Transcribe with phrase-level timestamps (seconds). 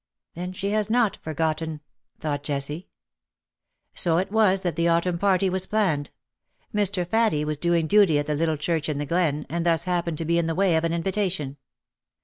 [0.01, 0.03] ^^
[0.33, 1.79] Then she has not forgotten,"
[2.19, 2.87] thought Jessie.
[3.93, 6.09] So it was that the autumn party was planned.
[6.73, 7.05] Mr.
[7.07, 10.25] Faddie was doing duty at the little church in the glen, and thus happened to
[10.25, 11.57] be in the way of an invitation.